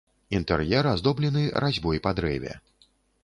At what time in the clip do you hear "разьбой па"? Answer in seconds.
1.65-2.11